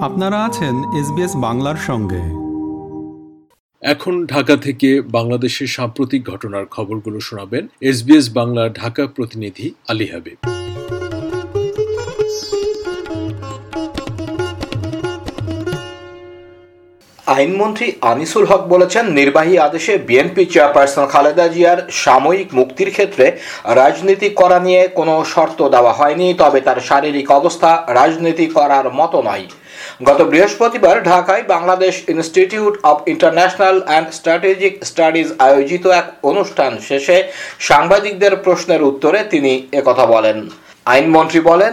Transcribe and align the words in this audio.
আপনারা 0.00 0.44
আছেন 0.44 0.74
এসবিএস 1.00 1.36
বাংলার 1.36 1.76
সঙ্গে। 1.76 2.22
এখন 3.82 4.26
ঢাকা 4.26 4.56
থেকে 4.56 5.00
বাংলাদেশের 5.00 5.66
সাম্প্রতিক 5.66 6.28
ঘটনার 6.28 6.66
খবরগুলো 6.66 7.20
শোনাবেন 7.20 7.68
এসবিএস 7.80 8.34
বাংলার 8.34 8.72
ঢাকা 8.72 9.06
প্রতিনিধি 9.06 9.74
আলী 9.88 10.06
হাবিব। 10.06 10.59
আইনমন্ত্রী 17.40 17.86
আনিসুল 18.12 18.44
হক 18.50 18.62
বলেছেন, 18.72 19.04
নির্বাহী 19.18 19.54
আদেশে 19.66 19.94
বিএনপি 20.08 20.42
চেয়ারপারসন 20.52 21.04
খালেদা 21.12 21.46
জিয়ার 21.54 21.78
সাময়িক 22.02 22.48
মুক্তির 22.58 22.90
ক্ষেত্রে 22.96 23.26
রাজনীতি 23.80 24.28
করা 24.40 24.58
নিয়ে 24.66 24.82
কোনো 24.98 25.14
শর্ত 25.32 25.58
দেওয়া 25.74 25.92
হয়নি, 25.98 26.26
তবে 26.42 26.58
তার 26.66 26.78
শারীরিক 26.88 27.28
অবস্থা 27.40 27.70
রাজনীতি 27.98 28.46
করার 28.56 28.86
মতো 28.98 29.18
নয়। 29.28 29.46
গত 30.08 30.20
বৃহস্পতিবার 30.32 30.96
ঢাকায় 31.10 31.42
Bangladesh 31.54 31.94
institute 32.14 32.74
of 32.90 32.98
international 33.12 33.76
and 33.88 34.08
strategic 34.18 34.72
studies 34.90 35.28
আয়োজিত 35.46 35.84
এক 36.00 36.06
অনুষ্ঠান 36.30 36.72
শেষে 36.88 37.16
সাংবাদিকদের 37.68 38.32
প্রশ্নের 38.44 38.82
উত্তরে 38.90 39.20
তিনি 39.32 39.52
একথা 39.80 40.04
বলেন। 40.14 40.38
আইনমন্ত্রী 40.94 41.40
বলেন 41.50 41.72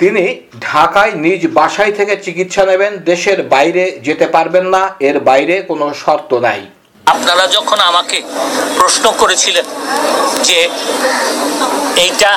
তিনি 0.00 0.24
ঢাকায় 0.68 1.12
নিজ 1.24 1.42
বাসায় 1.58 1.92
থেকে 1.98 2.14
চিকিৎসা 2.24 2.62
নেবেন, 2.70 2.92
দেশের 3.10 3.38
বাইরে 3.54 3.84
যেতে 4.06 4.26
পারবেন 4.34 4.66
না, 4.74 4.82
এর 5.08 5.16
বাইরে 5.28 5.54
কোনো 5.70 5.86
শর্ত 6.02 6.30
নাই। 6.46 6.60
আপনারা 7.06 7.44
যখন 7.56 7.78
আমাকে 7.90 8.18
প্রশ্ন 8.78 9.04
করেছিলেন 9.20 9.66
যে 10.48 10.58
এইটা 12.04 12.30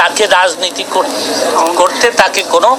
তাকে 0.00 0.24
রাজনীতি 0.38 0.84
করতে 1.80 2.06
তাকে 2.22 2.42
কোনো 2.54 2.70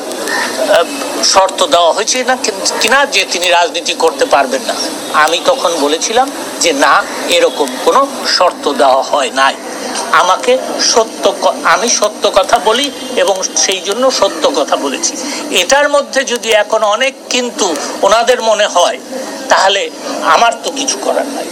শর্ত 1.33 1.59
দেওয়া 1.73 1.91
হয়েছে 1.97 2.17
না 2.29 2.35
কিনা 2.81 2.99
যে 3.15 3.21
তিনি 3.33 3.47
রাজনীতি 3.57 3.93
করতে 4.03 4.25
পারবেন 4.33 4.63
না। 4.69 4.75
আমি 5.23 5.37
তখন 5.49 5.71
বলেছিলাম 5.85 6.27
যে 6.63 6.71
না, 6.85 6.93
এরকম 7.35 7.67
কোনো 7.85 8.01
শর্ত 8.35 8.63
দেওয়া 8.81 9.03
হয় 9.11 9.31
নাই। 9.41 9.55
আমাকে 10.11 10.57
সত্য 10.91 11.23
আমি 11.63 11.89
সত্য 11.99 12.23
কথা 12.35 12.57
বলি 12.59 12.91
এবং 13.15 13.35
সেই 13.63 13.81
জন্য 13.81 14.03
সত্য 14.11 14.43
কথা 14.55 14.75
বলেছি। 14.75 15.13
এটার 15.61 15.89
মধ্যে 15.89 16.21
যদি 16.23 16.49
এখন 16.63 16.83
অনেক 16.95 17.13
কিন্তু 17.29 17.75
ওনাদের 18.01 18.41
মনে 18.41 18.67
হয়, 18.75 18.97
তাহলে 19.49 19.89
আমার 20.35 20.53
তো 20.63 20.71
কিছু 20.71 20.97
করার 21.05 21.27
নাই। 21.27 21.47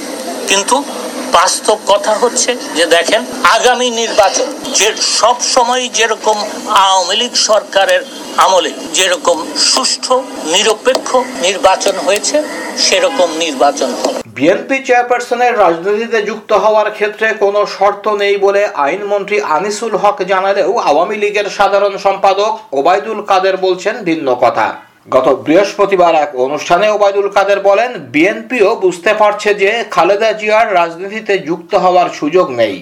কিন্তু 0.50 0.84
বাস্তব 1.32 1.78
কথা 1.88 2.14
হচ্ছে 2.22 2.52
যে 2.78 2.86
দেখেন, 2.86 3.22
আগামী 3.56 3.90
নির্বাচন 3.90 4.48
যে 4.80 4.88
সব 5.20 5.38
সময় 5.56 5.84
যেরকম 5.94 6.38
আওয়ামী 6.84 7.16
লীগ 7.16 7.34
সরকারের 7.50 8.02
আমলে 8.38 8.72
যেরকম 8.94 9.38
সুষ্ঠু, 9.72 10.16
নিরপেক্ষ 10.46 11.10
নির্বাচন 11.42 11.96
হয়েছে, 12.06 12.38
সেরকম 12.86 13.30
নির্বাচন 13.38 13.90
হবে। 14.02 14.25
বিএনপি 14.36 14.78
চেয়ারপারসনের 14.88 15.54
রাজনীতিতে 15.64 16.20
যুক্ত 16.30 16.52
হওয়ার 16.64 16.90
ক্ষেত্রে 16.98 17.28
কোনো 17.44 17.60
শর্ত 17.76 18.06
নেই 18.22 18.36
বলে 18.46 18.62
আইনমন্ত্রী 18.86 19.38
আনিসুল 19.58 19.94
হক 20.02 20.18
জানালেও 20.32 20.72
আওয়ামী 20.90 21.18
লীগের 21.24 21.48
সাধারণ 21.58 21.94
সম্পাদক 22.06 22.52
ওবায়দুল 22.80 23.20
কাদের 23.30 23.56
বলছেন 23.66 23.96
ভিন্ন 24.10 24.28
কথা। 24.44 24.68
গত 25.16 25.28
বৃহস্পতিবার 25.46 26.14
এক 26.24 26.32
অনুষ্ঠানে 26.46 26.88
ওবায়দুল 26.96 27.28
কাদের 27.36 27.60
বলেন, 27.70 27.92
বিএনপিও 28.14 28.70
বুঝতে 28.84 29.12
পারছে 29.22 29.50
যে 29.62 29.70
খালেদা 29.96 30.30
জিয়ার 30.40 30.68
রাজনীতিতে 30.80 31.34
যুক্ত 31.48 31.72
হওয়ার 31.84 32.08
সুযোগ 32.20 32.48
নেই। 32.62 32.76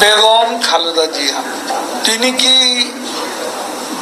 বেগম 0.00 0.48
খালেদা 0.66 1.06
জিয়া, 1.14 1.38
তিনি 2.06 2.28
কি 2.40 2.54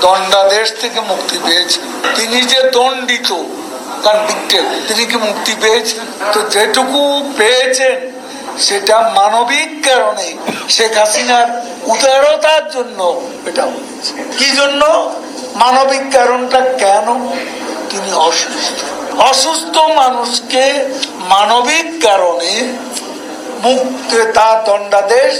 দণ্ডাদেশ 0.03 0.69
থেকে 0.83 1.01
মুক্তি 1.11 1.37
পেয়েছেন? 1.45 1.85
তিনি 2.17 2.39
যে 2.53 2.61
দণ্ডিত 2.77 3.31
তিনি 4.89 5.05
কি 5.05 5.17
মুক্তি 5.17 5.55
পেয়েছেন? 5.61 6.33
তো 6.33 6.43
যেটুকু 6.43 7.31
পেয়েছেন, 7.37 8.13
সেটা 8.59 9.13
মানবিক 9.15 9.85
কারণে 9.85 10.37
শেখ 10.69 10.99
হাসিনার 10.99 11.63
উদারতার 11.87 12.71
জন্য 12.71 13.23
এটা 13.47 13.69
কি 14.39 14.51
জন্য? 14.51 15.13
মানবিক 15.55 16.13
কারণটা 16.13 16.61
কেন? 16.61 17.29
তিনি 17.91 18.13
অসুস্থ। 18.13 18.85
অসুস্থ 19.19 19.79
মানুষকে 19.79 20.85
মানবিক 21.19 22.03
কারণে 22.03 22.73
মুক্ত 23.63 24.33
তার 24.35 24.65
দণ্ডাদেশ 24.65 25.35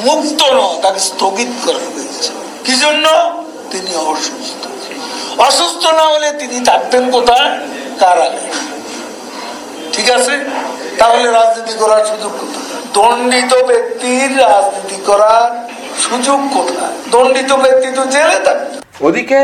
মুক্ত 0.00 0.42
নয়, 0.42 0.82
তাকে 0.82 1.00
স্থগিত 1.00 1.48
করা 1.64 1.78
হয়েছে। 1.78 2.30
কি 2.64 2.74
জন্য? 2.74 3.06
তিনি 3.70 3.94
অসুস্থ। 3.96 4.65
অসুস্থ 5.38 5.82
না 5.86 6.04
হলে 6.12 6.32
তিনি 6.32 6.58
থাকতেন 6.64 7.10
কোথায়? 7.10 7.50
কারাগারে। 8.00 8.40
ঠিক 9.92 10.10
আছে? 10.10 10.34
তাহলে 10.98 11.30
রাজনীতি 11.30 11.74
করার 11.78 12.02
সুযোগ 12.06 12.32
দণ্ডিত 12.94 13.52
ব্যক্তির 13.70 14.38
রাজনীতি 14.38 14.98
করার 15.06 15.50
সুযোগ 16.00 16.40
কোথায়? 16.54 16.94
দণ্ডিত 17.10 17.52
ব্যক্তি 17.52 17.88
তো 17.96 18.02
জেলে 18.06 18.38
থাকবে 18.44 18.76
ওদিকে 19.00 19.40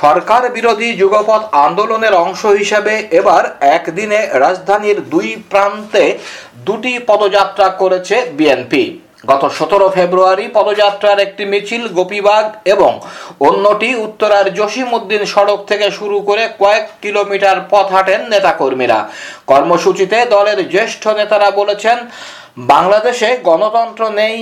সরকার 0.00 0.50
বিরোধী 0.50 0.88
যুগপথ 0.96 1.42
আন্দোলনের 1.52 2.14
অংশ 2.14 2.46
হিসেবে 2.46 2.94
এবার 3.10 3.44
একদিনে 3.60 4.20
রাজধানীর 4.44 4.98
দুই 5.10 5.28
প্রান্তে 5.50 6.18
দুটি 6.66 6.98
পদযাত্রা 7.06 7.68
করেছে 7.68 8.16
বিএনপি। 8.32 8.84
গত 9.30 9.42
সতেরো 9.58 9.86
ফেব্রুয়ারি 9.96 10.46
পদযাত্রার 10.58 11.18
একটি 11.26 11.44
মিছিল, 11.52 11.82
গোপীবাগ 11.98 12.44
এবং 12.74 12.92
অন্যটি 13.48 13.90
উত্তরার 14.06 14.46
জসিমউদ্দিন 14.58 15.22
সড়ক 15.34 15.60
থেকে 15.70 15.86
শুরু 15.98 16.16
করে 16.28 16.44
কয়েক 16.62 16.84
কিলোমিটার 17.02 17.58
পথ 17.72 17.86
হাঁটেন 17.94 18.20
নেতাকর্মীরা। 18.32 18.98
কর্মসূচিতে 19.50 20.18
দলের 20.34 20.58
জ্যেষ্ঠ 20.74 21.02
নেতারা 21.18 21.48
বলেছেন, 21.60 21.98
বাংলাদেশে 22.72 23.28
গণতন্ত্র 23.48 24.02
নেই, 24.20 24.38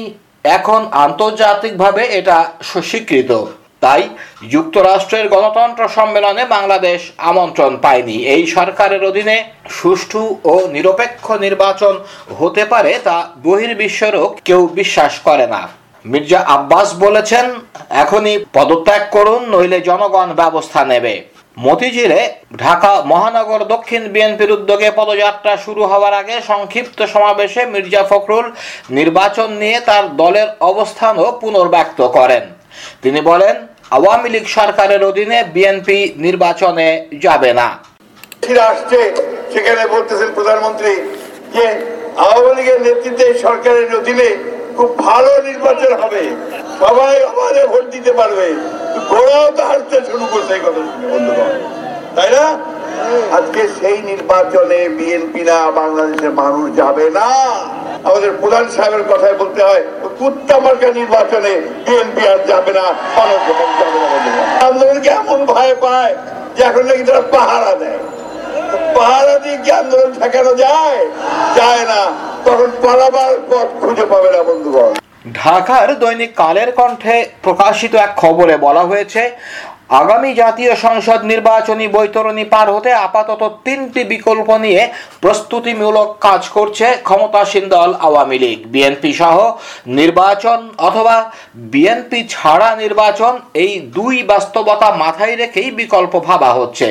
এখন 0.57 0.81
আন্তর্জাতিকভাবে 1.07 2.03
এটা 2.19 2.37
স্বীকৃত। 2.91 3.31
তাই 3.83 4.03
যুক্তরাষ্ট্রের 4.55 5.27
গণতন্ত্র 5.35 5.83
সম্মেলনে 5.97 6.43
বাংলাদেশ 6.57 7.01
আমন্ত্রণ 7.31 7.73
পায়নি। 7.85 8.17
এই 8.35 8.43
সরকারের 8.57 9.03
অধীনে 9.11 9.37
সুষ্ঠু 9.79 10.23
ও 10.53 10.55
নিরপেক্ষ 10.75 11.27
নির্বাচন 11.47 11.95
হতে 12.39 12.63
পারে 12.73 12.93
তা 13.07 13.17
বহির্বিশ্বেরও 13.47 14.25
কেউ 14.49 14.63
বিশ্বাস 14.79 15.13
করে 15.29 15.47
না। 15.55 15.63
মির্জা 16.05 16.41
আব্বাস 16.57 16.89
বলেছেন, 17.05 17.47
এখনই 18.03 18.37
পদত্যাগ 18.57 19.03
করুন, 19.17 19.41
নইলে 19.53 19.79
জনগণ 19.89 20.29
ব্যবস্থা 20.41 20.81
নেবে। 20.93 21.15
মতিঝিলে 21.57 22.21
ঢাকা 22.57 22.93
মহানগর 23.11 23.61
দক্ষিণ 23.75 24.03
বিএনপির 24.15 24.55
উদ্যোগে 24.57 24.89
পদযাত্রা 25.01 25.55
শুরু 25.65 25.83
হওয়ার 25.91 26.15
আগে 26.21 26.37
সংক্ষিপ্ত 26.51 26.99
সমাবেশে 27.15 27.63
মির্জা 27.75 28.03
ফখরুল 28.11 28.47
নির্বাচন 28.99 29.49
নিয়ে 29.63 29.79
তার 29.89 30.05
দলের 30.17 30.49
অবস্থানও 30.71 31.27
পুনর্ব্যক্ত 31.43 32.01
করেন। 32.17 32.45
তিনি 33.03 33.21
বলেন 33.31 33.55
আওয়ামী 33.97 34.29
লীগ 34.35 34.47
সরকারের 34.59 35.03
অধীনে 35.11 35.39
বিএনপি 35.55 35.99
নির্বাচনে 36.27 36.89
যাবে 37.25 37.51
না। 37.61 37.69
আসছে, 38.71 39.01
সেখানে 39.53 39.83
বলতেছেন 39.95 40.29
প্রধানমন্ত্রী 40.39 40.93
যে 41.55 41.65
আওয়ামী 42.25 42.53
লীগের 42.59 42.81
নেতৃত্বে 42.87 43.27
সরকারের 43.45 43.89
অধীনে 44.01 44.29
খুব 44.77 44.91
ভালো 45.07 45.33
নির্বাচন 45.49 45.93
হবে। 46.03 46.23
সবাই 46.83 47.15
আমাদের 47.33 47.65
ভোট 47.73 47.85
দিতে 47.95 48.13
পারবে। 48.21 48.47
ঘোড়াও 49.11 49.47
তো 49.57 49.63
হারতে 49.69 49.97
শুরু 50.11 50.25
করছে 50.33 50.55
তাই 52.17 52.31
না? 52.37 52.45
আজকে 53.39 53.63
সেই 53.79 53.99
নির্বাচনে 54.11 54.81
বিএনপি 54.99 55.43
না, 55.51 55.59
বাংলাদেশের 55.81 56.33
মানুষ 56.43 56.67
যাবে 56.81 57.07
না। 57.19 57.29
আমাদের 58.09 58.31
প্রধান 58.41 58.65
সাহেবের 58.75 59.05
কথায় 59.13 59.37
বলতে 59.43 59.61
হয় 59.69 59.83
কুত্তা 60.23 60.57
মার্কা 60.61 60.89
নির্বাচনে 60.93 61.53
বিএনপি 61.87 62.23
আর 62.29 62.41
যাবে 62.47 62.73
না 62.73 62.87
আন্দোলনকে 64.67 65.11
এমন 65.11 65.39
ভয় 65.47 65.75
পায় 65.75 66.13
যে 66.57 66.61
এখন 66.63 66.85
নাকি 66.87 67.03
তারা 67.03 67.23
পাহারা 67.35 67.73
দেয়। 67.75 67.99
পাহারা 68.95 69.35
দিয়ে 69.39 69.59
কি 69.65 69.71
আন্দোলন 69.71 70.11
ঠেকানো 70.21 70.53
যায়? 70.55 71.01
যায় 71.57 71.85
না। 71.85 72.01
তখন 72.45 72.69
পালাবার 72.83 73.35
পথ 73.51 73.69
খুঁজে 73.81 74.05
পাবে 74.07 74.29
না 74.35 74.41
বন্ধুগণ। 74.43 75.02
ঢাকার 75.25 75.89
দৈনিক 76.03 76.33
কালের 76.37 76.71
কণ্ঠে 76.79 77.17
প্রকাশিত 77.43 77.93
এক 77.95 78.13
খবরে 78.17 78.55
বলা 78.57 78.83
হয়েছে, 78.91 79.23
আগামী 80.01 80.31
জাতীয় 80.35 80.73
সংসদ 80.87 81.21
নির্বাচনী 81.33 81.87
বৈতরণী 81.97 82.45
পার 82.45 82.69
হতে 82.75 82.91
আপাতত 83.07 83.43
তিনটি 83.65 84.03
বিকল্প 84.05 84.49
নিয়ে 84.65 84.83
প্রস্তুতিমূলক 85.21 86.09
কাজ 86.21 86.43
করছে 86.49 86.87
ক্ষমতাসীন 87.09 87.65
দল 87.69 87.91
আওয়ামী 88.07 88.39
লীগ। 88.39 88.59
বিএনপি 88.73 89.13
সহ 89.21 89.37
নির্বাচন 90.01 90.61
অথবা 90.79 91.17
বিএনপি 91.73 92.21
ছাড়া 92.29 92.69
নির্বাচন 92.83 93.35
এই 93.65 93.73
দুই 93.97 94.17
বাস্তবতা 94.23 94.89
মাথায় 95.03 95.37
রেখেই 95.37 95.69
বিকল্প 95.81 96.15
ভাবা 96.29 96.51
হচ্ছে। 96.53 96.87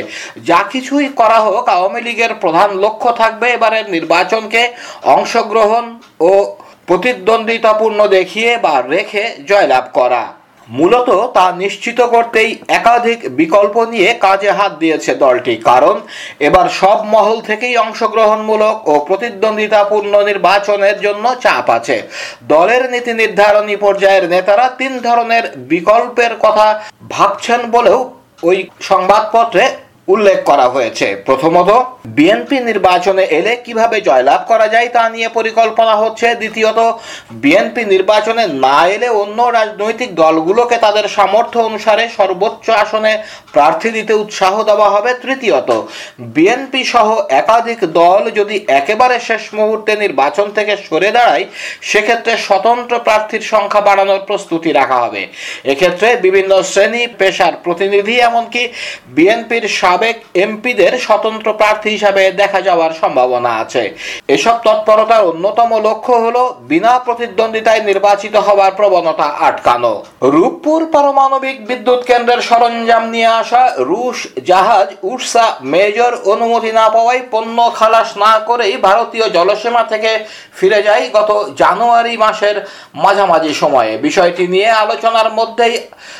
যা 0.50 0.60
কিছুই 0.72 1.08
করা 1.20 1.40
হোক, 1.46 1.64
আওয়ামী 1.70 2.02
লীগের 2.08 2.34
প্রধান 2.36 2.70
লক্ষ্য 2.84 3.10
থাকবে 3.22 3.48
এবারের 3.52 3.86
নির্বাচনকে 3.96 4.62
অংশগ্রহণ 5.16 5.86
ও 6.30 6.32
প্রতিদ্বন্দ্বিতাপূর্ণ 6.92 8.00
দেখিয়ে 8.18 8.52
বা 8.66 8.76
রেখে 8.94 9.24
জয়লাভ 9.50 9.86
করা। 9.94 10.24
মূলত 10.68 11.10
তা 11.36 11.46
নিশ্চিত 11.64 12.00
করতেই 12.14 12.50
একাধিক 12.80 13.20
বিকল্প 13.40 13.76
নিয়ে 13.94 14.10
কাজে 14.26 14.52
হাত 14.60 14.72
দিয়েছে 14.82 15.12
দলটি, 15.24 15.54
কারণ 15.70 15.96
এবার 16.48 16.68
সব 16.82 16.98
মহল 17.14 17.38
থেকেই 17.50 17.76
অংশগ্রহণমূলক 17.86 18.76
ও 18.92 18.94
প্রতিদ্বন্দ্বিতাপূর্ণ 19.08 20.14
নির্বাচনের 20.30 20.98
জন্য 21.06 21.26
চাপ 21.44 21.66
আছে। 21.78 21.98
দলের 22.54 22.84
নীতি 22.94 23.14
নির্ধারণী 23.22 23.76
পর্যায়ের 23.84 24.26
নেতারা 24.34 24.66
তিন 24.80 24.94
ধরনের 25.08 25.44
বিকল্পের 25.72 26.34
কথা 26.46 26.68
ভাবছেন 27.14 27.62
বলেও 27.76 28.00
ওই 28.50 28.58
সংবাদপত্রে 28.90 29.64
উল্লেখ 30.14 30.40
করা 30.50 30.68
হয়েছে। 30.76 31.08
প্রথমত 31.28 31.70
বিএনপি 32.18 32.58
নির্বাচনে 32.70 33.24
এলে 33.40 33.54
কীভাবে 33.66 33.98
জয়লাভ 34.08 34.42
করা 34.52 34.68
যায় 34.74 34.90
তা 34.96 35.04
নিয়ে 35.16 35.30
পরিকল্পনা 35.38 35.94
হচ্ছে। 36.02 36.28
দ্বিতীয়ত 36.42 36.80
বিএনপি 37.44 37.84
নির্বাচনে 37.94 38.44
না 38.66 38.80
এলে 38.96 39.08
অন্য 39.22 39.40
রাজনৈতিক 39.58 40.10
দলগুলোকে 40.22 40.78
তাদের 40.86 41.06
সামর্থ্য 41.18 41.60
অনুসারে 41.70 42.04
সর্বোচ্চ 42.18 42.66
আসনে 42.84 43.14
প্রার্থী 43.56 43.90
দিতে 43.98 44.14
উৎসাহ 44.24 44.54
দেওয়া 44.70 44.90
হবে। 44.96 45.12
তৃতীয়ত 45.24 45.70
বিএনপি 46.36 46.82
সহ 46.94 47.08
একাধিক 47.42 47.80
দল 48.00 48.22
যদি 48.40 48.56
একেবারে 48.80 49.16
শেষ 49.28 49.44
মুহূর্তে 49.58 49.92
নির্বাচন 50.04 50.48
থেকে 50.58 50.74
সরে 50.86 51.10
দাঁড়ায়, 51.18 51.46
সেক্ষেত্রে 51.90 52.34
স্বতন্ত্র 52.48 52.94
প্রার্থীর 53.08 53.44
সংখ্যা 53.54 53.82
বাড়ানোর 53.88 54.22
প্রস্তুতি 54.30 54.70
রাখা 54.80 54.98
হবে। 55.04 55.22
এক্ষেত্রে 55.72 56.08
বিভিন্ন 56.26 56.52
শ্রেণি, 56.72 57.04
পেশার 57.20 57.54
প্রতিনিধি, 57.66 58.16
এমনকি 58.30 58.64
বিএনপির 59.16 59.66
সাবেক 59.80 60.00
এমপিদের 60.34 61.00
স্বতন্ত্র 61.00 61.54
প্রার্থী 61.54 61.90
হিসাবে 61.90 62.32
দেখা 62.32 62.62
যাওয়ার 62.62 62.92
সম্ভাবনা 63.02 63.52
আছে। 63.58 63.96
এসব 64.28 64.56
তৎপরতার 64.66 65.24
অন্যতম 65.24 65.70
লক্ষ্য 65.88 66.14
হল 66.14 66.54
বিনা 66.62 67.00
প্রতিদ্বন্দ্বিতায় 67.00 67.82
নির্বাচিত 67.82 68.36
হওয়ার 68.36 68.72
প্রবণতা 68.72 69.24
আটকানো। 69.24 70.04
রূপপুর 70.22 70.86
পারমাণবিক 70.86 71.68
বিদ্যুৎ 71.68 72.06
কেন্দ্রের 72.06 72.42
সরঞ্জাম 72.42 73.10
নিয়ে 73.10 73.28
আসা 73.28 73.74
রুশ 73.78 74.28
জাহাজ 74.44 74.88
উর্সা 75.04 75.58
মেজর 75.62 76.16
অনুমতি 76.26 76.72
না 76.72 76.90
পাওয়ায় 76.90 77.22
পণ্য 77.32 77.72
খালাস 77.76 78.18
না 78.18 78.40
করেই 78.40 78.78
ভারতীয় 78.78 79.30
জলসীমা 79.30 79.84
থেকে 79.84 80.26
ফিরে 80.54 80.84
যায় 80.84 81.10
গত 81.14 81.32
জানুয়ারি 81.58 82.18
মাসের 82.18 82.66
মাঝামাঝি 82.96 83.54
সময়ে। 83.54 83.98
বিষয়টি 83.98 84.48
নিয়ে 84.48 84.70
আলোচনার 84.70 85.34
মধ্যেই 85.34 85.78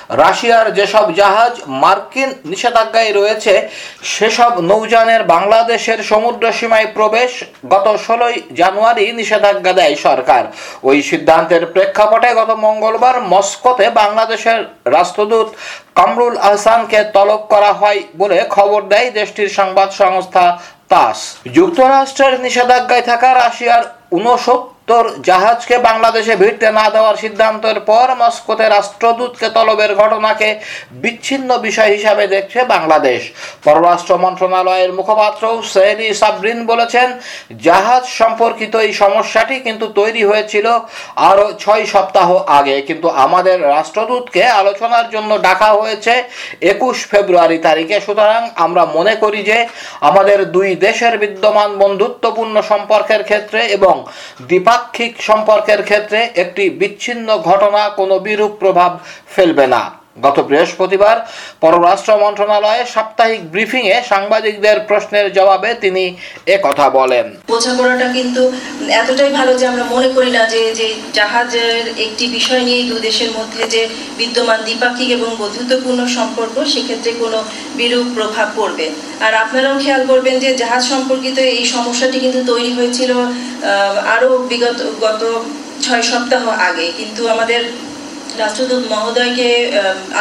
রাশিয়ার 0.10 0.74
যেসব 0.74 1.14
জাহাজ 1.14 1.54
মার্কিন 1.68 2.30
নিষেধাজ্ঞায় 2.46 3.14
রয়েছে 3.14 3.61
সেসব 4.14 4.54
নৌযানের 4.62 5.22
বাংলাদেশের 5.24 6.00
সমুদ্র 6.04 6.44
সীমায় 6.52 6.88
প্রবেশ 6.94 7.32
গত 7.70 7.88
ষোলোই 8.06 8.36
জানুয়ারি 8.52 9.06
নিষেধাজ্ঞা 9.12 9.74
দেয় 9.74 9.96
সরকার। 9.96 10.44
ওই 10.84 10.98
সিদ্ধান্তের 11.02 11.64
প্রেক্ষাপটে 11.66 12.30
গত 12.34 12.52
মঙ্গলবার 12.66 13.16
মস্কোতে 13.22 13.86
বাংলাদেশের 14.02 14.60
রাষ্ট্রদূত 14.96 15.48
কামরুল 15.96 16.36
আহসানকে 16.38 17.00
তলব 17.14 17.42
করা 17.50 17.72
হয় 17.74 18.00
বলে 18.18 18.38
খবর 18.50 18.82
দেয় 18.92 19.10
দেশটির 19.12 19.50
সংবাদ 19.50 19.90
সংস্থা 20.02 20.46
তাস। 20.92 21.18
যুক্তরাষ্ট্রের 21.58 22.34
নিষেধাজ্ঞায় 22.40 23.06
থাকা 23.10 23.30
রাশিয়ার 23.34 23.84
উনসত্তর 24.82 25.06
জাহাজকে 25.30 25.76
বাংলাদেশে 25.90 26.34
ভিড়তে 26.42 26.68
না 26.80 26.86
দেওয়ার 26.96 27.16
সিদ্ধান্তের 27.24 27.78
পর 27.90 28.08
মস্কোতে 28.22 28.66
রাষ্ট্রদূতকে 28.68 29.48
তলবের 29.56 29.92
ঘটনাকে 30.02 30.50
বিচ্ছিন্ন 31.04 31.50
বিষয় 31.68 31.92
হিসাবে 31.96 32.24
দেখছে 32.36 32.60
বাংলাদেশ। 32.74 33.22
পররাষ্ট্র 33.66 34.14
মন্ত্রণালয়ের 34.24 34.92
মুখপাত্র 35.00 35.44
সেহরি 35.74 36.08
সাবরিন 36.22 36.60
বলেছেন, 36.72 37.08
জাহাজ 37.68 38.04
সম্পর্কিত 38.20 38.74
এই 38.86 38.94
সমস্যাটি 39.04 39.56
কিন্তু 39.68 39.86
তৈরি 40.00 40.24
হয়েছিল 40.30 40.68
আরও 41.30 41.46
ছয় 41.64 41.86
সপ্তাহ 41.94 42.30
আগে, 42.60 42.76
কিন্তু 42.88 43.08
আমাদের 43.26 43.58
রাষ্ট্রদূতকে 43.76 44.44
আলোচনার 44.62 45.06
জন্য 45.16 45.32
ডাকা 45.48 45.70
হয়েছে 45.80 46.14
একুশ 46.74 46.98
ফেব্রুয়ারি 47.12 47.58
তারিখে। 47.68 47.98
সুতরাং 48.06 48.42
আমরা 48.66 48.84
মনে 48.98 49.14
করি 49.24 49.40
যে 49.50 49.58
আমাদের 50.10 50.40
দুই 50.56 50.70
দেশের 50.86 51.14
বিদ্যমান 51.24 51.70
বন্ধুত্বপূর্ণ 51.82 52.56
সম্পর্কের 52.72 53.22
ক্ষেত্রে 53.30 53.62
এবং 53.78 53.96
দ্বিপাক্ষিক 54.72 55.14
সম্পর্কের 55.30 55.82
ক্ষেত্রে 55.90 56.20
একটি 56.44 56.64
বিচ্ছিন্ন 56.80 57.28
ঘটনা 57.50 57.82
কোনো 58.00 58.16
বিরূপ 58.20 58.52
প্রভাব 58.60 58.92
ফেলবে 59.34 59.66
না। 59.74 59.82
গত 60.18 60.38
বৃহস্পতিবার 60.50 61.18
পররাষ্ট্র 61.64 62.12
মন্ত্রণালয়ে 62.24 62.82
সাপ্তাহিক 62.94 63.42
ব্রিফিংয়ে 63.54 63.96
সাংবাদিকদের 64.12 64.78
প্রশ্নের 64.90 65.28
জবাবে 65.38 65.70
তিনি 65.84 66.04
এ 66.46 66.56
কথা 66.64 66.86
বলেন। 67.00 67.26
বোঝাপড়াটা 67.52 68.08
কিন্তু 68.18 68.42
এতটাই 69.02 69.32
ভালো 69.40 69.52
যে 69.60 69.66
আমরা 69.72 69.84
মনে 69.94 70.10
করি 70.16 70.32
না 70.38 70.44
যে 70.54 70.62
যে 70.80 70.88
জাহাজের 71.18 71.84
একটি 72.06 72.26
বিষয় 72.38 72.62
নিয়ে 72.68 72.82
দু 72.92 72.96
দেশের 73.08 73.32
মধ্যে 73.38 73.62
যে 73.74 73.82
বিদ্যমান 74.20 74.60
দ্বিপাক্ষিক 74.68 75.10
এবং 75.18 75.30
বন্ধুত্বপূর্ণ 75.42 76.02
সম্পর্ক, 76.18 76.56
সেক্ষেত্রে 76.74 77.12
কোনো 77.24 77.40
বিরূপ 77.80 78.08
প্রভাব 78.18 78.48
পড়বে। 78.56 78.86
আর 79.26 79.34
আপনারাও 79.44 79.76
খেয়াল 79.84 80.02
করবেন 80.12 80.36
যে 80.44 80.50
জাহাজ 80.62 80.84
সম্পর্কিত 80.94 81.38
এই 81.56 81.66
সমস্যাটি 81.76 82.18
কিন্তু 82.24 82.40
তৈরি 82.52 82.72
হয়েছিল 82.78 83.12
আরও 84.16 84.30
বিগত, 84.50 84.80
গত 85.06 85.22
ছয় 85.86 86.04
সপ্তাহ 86.12 86.44
আগে। 86.68 86.86
কিন্তু 87.00 87.22
আমাদের 87.34 87.62
রাষ্ট্রদূত 88.42 88.84
মহোদয়কে 88.94 89.50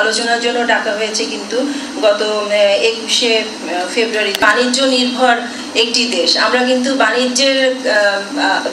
আলোচনার 0.01 0.41
জন্য 0.45 0.59
ডাকা 0.73 0.93
হয়েছে 0.99 1.23
কিন্তু 1.33 1.57
গত 2.07 2.21
একুশে 2.91 3.33
ফেব্রুয়ারি। 3.95 4.33
বাণিজ্য 4.47 4.79
নির্ভর 4.97 5.37
একটি 5.83 6.03
দেশ। 6.17 6.31
আমরা 6.47 6.61
কিন্তু 6.71 6.91
বাণিজ্যের 7.05 7.59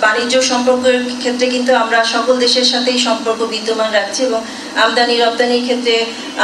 বাণিজ্য 0.05 0.35
সম্পর্কের 0.51 0.97
ক্ষেত্রে 1.21 1.45
কিন্তু 1.55 1.71
আমরা 1.83 1.99
সকল 2.15 2.35
দেশের 2.45 2.67
সাথেই 2.73 2.99
সম্পর্ক 3.07 3.41
বিদ্যমান 3.53 3.89
রাখছি 3.99 4.21
এবং 4.29 4.41
আমদানি, 4.83 5.15
রপ্তানির 5.15 5.65
ক্ষেত্রে 5.67 5.95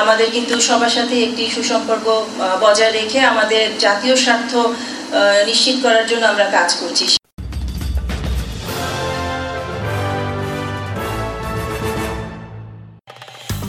আমাদের 0.02 0.28
কিন্তু 0.36 0.54
সবার 0.68 0.94
সাথে 0.98 1.16
একটি 1.28 1.44
সুসম্পর্ক 1.56 2.08
বজায় 2.64 2.94
রেখে 3.00 3.20
আমাদের 3.32 3.64
জাতীয় 3.86 4.16
স্বার্থ 4.26 4.52
নিশ্চিত 5.50 5.76
করার 5.86 6.06
জন্য 6.12 6.24
আমরা 6.34 6.46
কাজ 6.58 6.70
করছি। 6.82 7.06